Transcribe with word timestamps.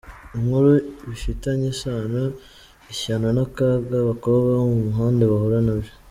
Inkuru 0.37 0.69
bifitanye 1.07 1.65
isano: 1.73 2.23
Ishyano 2.91 3.27
n’akaga 3.35 3.95
abakobwa 4.03 4.43
bo 4.55 4.63
mu 4.71 4.77
muhanda 4.85 5.31
bahura 5.33 5.59
nabyo. 5.65 5.91